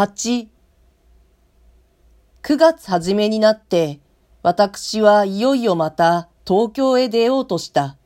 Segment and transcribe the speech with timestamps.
[0.00, 0.48] 8、
[2.42, 4.00] 9月初めになって、
[4.42, 7.98] 私はいよいよまた東京へ出ようとした。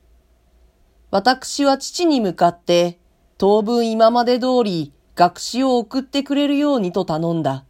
[1.12, 2.98] 私は父に向かって、
[3.38, 7.64] 当分今まで通り学士を送ってくれるようにと頼んだ。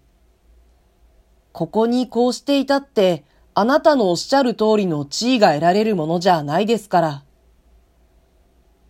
[1.53, 7.25] ここにこうしていたって、あなたのおっしゃる通りの地位が得られるものじゃないですから。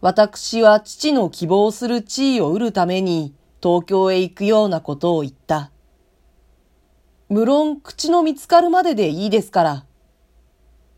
[0.01, 5.70] 私は父の希望する地位を得るために東京へ行くようなことを言った。
[7.30, 9.86] 無論口の見つかるまででいいですから。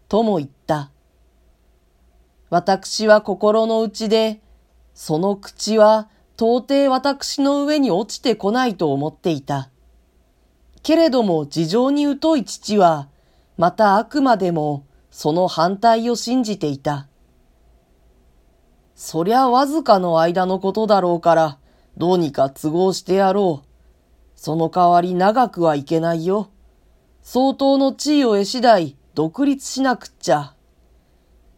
[0.08, 0.90] とも言った。
[2.50, 4.40] 私は心の内で、
[4.94, 9.70] その口は到底私の上に落ちてこないと思っていた。
[10.82, 13.08] けれども事情に疎い父は、
[13.56, 17.06] またあくまでもその反対を信じていた。
[18.96, 21.58] そりゃわずかの間のことだろうから、
[21.96, 23.68] どうにか都合してやろう。
[24.34, 26.50] その代わり長くはいけないよ。
[27.22, 30.54] 相当の地位を得次第独立しなくっちゃ。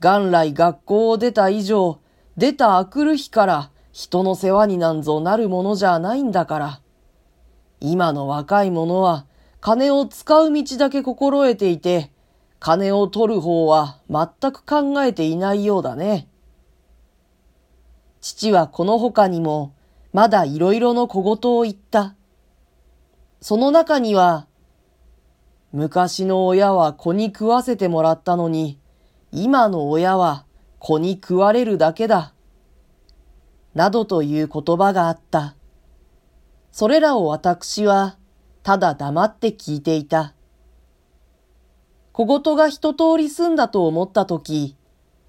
[0.01, 1.99] 元来学校を出た以上、
[2.37, 6.81] 出たあくる日から人の世話になんぞなるものじゃないんだから。
[7.81, 9.27] 今の若い者は
[9.61, 12.13] 金を使う道だけ心得ていて、
[12.61, 16.29] 金を取る方は全く考えていないようだね。
[18.21, 19.75] 父はこの他にも、
[20.19, 22.17] まだいろいろの小言を言った。
[23.41, 24.49] その中には、
[25.71, 28.81] 昔の親は子に食わせてもらったのに、
[29.31, 30.45] 今の親は
[30.81, 32.35] 子に食われるだけだ。
[33.77, 35.55] などという言葉があった。
[36.73, 38.19] それらを私は
[38.65, 40.35] ただ黙って聞いていた。
[42.11, 44.75] 小言が一通り済んだと思ったとき、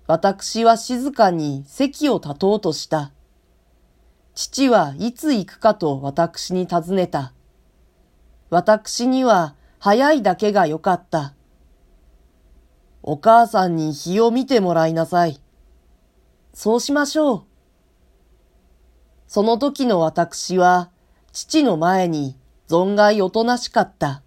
[0.08, 3.12] 私は静かに席を立とうとした。
[4.42, 7.34] 父はいつ行くかと私に尋ねた。
[8.50, 11.34] 私には早いだけがよかった。
[13.04, 15.42] お母さんに日を見てもらいなさい。
[16.54, 17.44] そうしましょう。
[19.27, 20.89] その時の私は、
[21.33, 22.38] 父の前に
[22.70, 24.23] 存外おとなしかった。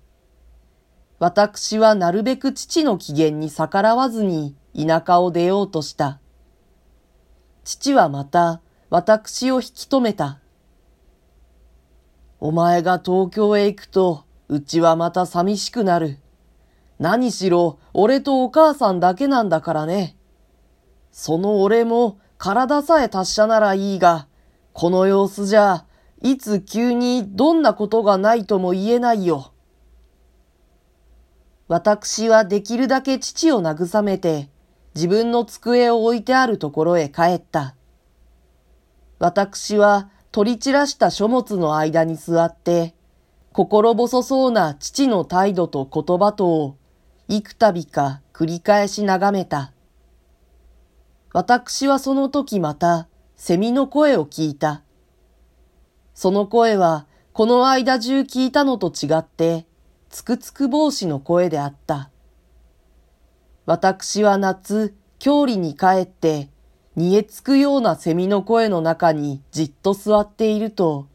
[1.20, 6.20] 私はなるべく父の機嫌に逆らわずに田舎を出ようとした。
[7.64, 8.60] 父はまた
[8.92, 10.38] 私を引き止めた。
[12.40, 16.18] お前が東京へ行くと、うちはまた寂しくなる。
[16.98, 20.14] 何しろ、俺とお母さんだけなんだからね。
[21.10, 24.28] その俺も体さえ達者ならいいが、
[24.74, 25.86] この様子じゃ、
[26.20, 29.54] いつ急にどんなことがないとも言えないよ。
[31.66, 34.50] 私はできるだけ父を慰めて、
[34.94, 37.74] 自分の机を置いてあるところへ帰った。
[39.22, 42.92] 私は取り散らした書物の間に座って、
[43.52, 46.76] 心細そうな父の態度と言葉とを
[47.28, 49.72] 幾度か繰り返し眺めた。
[51.32, 53.06] 私はその時また
[53.36, 54.82] セミの声を聞いた。
[56.14, 59.66] その声はこの間中聞いたのと違って
[60.10, 62.10] つくつく帽子の声であった。
[63.66, 66.51] 私は夏、郷里に帰って
[66.94, 71.08] 煮えつくようなセミの声の中にじっと座っていると、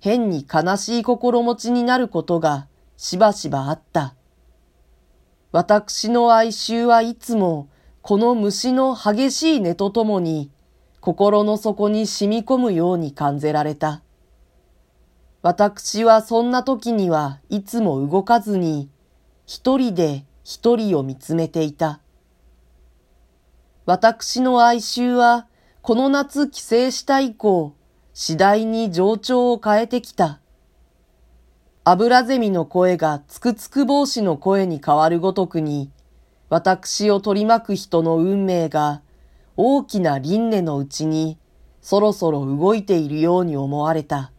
[0.00, 4.14] 変に悲しい心持ちになることがしばしばあった。
[5.52, 7.68] 私の哀愁はいつも
[8.00, 10.50] この虫の激しい音とともに
[11.00, 14.02] 心の底に染み込むように感じられた。
[15.42, 18.88] 私はそんな時にはいつも動かずに
[19.44, 22.00] 一人で一人を見つめていた。
[23.86, 25.46] 私の哀愁は、
[25.82, 27.74] この夏帰省した以降、
[28.12, 30.40] 次第に情緒を変えてきた。
[31.84, 35.90] 油ゼミの声がつくつく帽子の声に変わるごとくに、
[36.50, 39.02] 私を取り巻く人の運命が
[39.56, 41.38] 大きな輪廻のうちに
[41.80, 44.32] そろそろ動いているように思われた。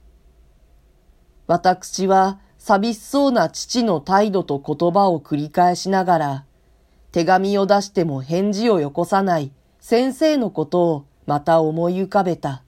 [1.48, 6.46] 私は寂しそうな父の態度と言葉を繰り返しながら、
[7.12, 12.64] 手紙を出しても返事をよこさない先生のことをまた思い浮かべた。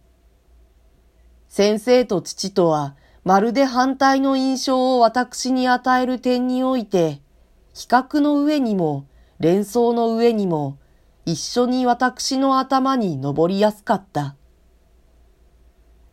[1.47, 7.21] 先生と父とはまるで反対の印象を私に与える点において、
[7.73, 9.05] 比較の上にも
[9.39, 10.77] 連想の上にも
[11.25, 14.35] 一緒に私の頭に登りやすかった。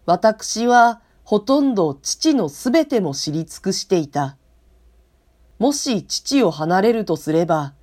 [0.06, 4.36] 私はほとんど父のすべても知り尽くしていた。
[5.58, 7.74] もし父を離れるとすれば、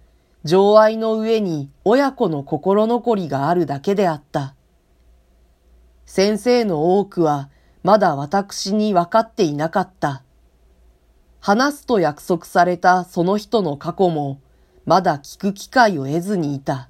[0.44, 4.56] 情愛の上に親子の心残りがあるだけであった。
[6.06, 7.50] 先生の多くは
[7.84, 10.24] まだ私に分かっていなかった。
[11.40, 14.42] 話すと約束されたその人の過去も、
[14.86, 16.90] まだ聞く機会を得ずにいた。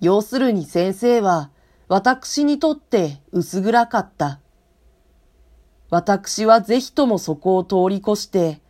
[0.00, 1.50] 要するに先生は、
[1.88, 4.40] 私にとって薄暗かった。
[5.90, 8.60] 私はぜひともそこを通り越して、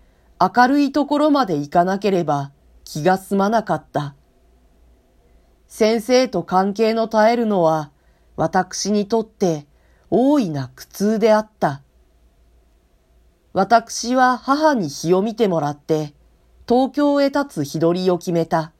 [0.40, 2.52] 明るいところまで行かなければ
[2.86, 4.14] 気が済まなかった。
[5.66, 7.90] 先生と関係の絶えるのは、
[8.36, 9.66] 私にとって
[10.08, 11.82] 大いな苦痛であった。
[13.52, 16.14] 私は母に日を見てもらって、
[16.68, 18.72] 東京へ立つ日取りを決めた。